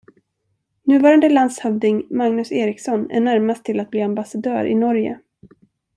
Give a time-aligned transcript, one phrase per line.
[0.85, 5.19] Nuvarande landshövding Magnus Eriksson är närmast till att bli ambassadör i Norge.